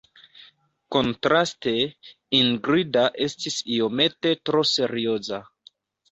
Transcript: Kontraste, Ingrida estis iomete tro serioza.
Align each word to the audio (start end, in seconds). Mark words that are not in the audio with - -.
Kontraste, 0.93 1.73
Ingrida 2.37 3.03
estis 3.25 3.57
iomete 3.75 4.31
tro 4.51 4.63
serioza. 4.71 5.41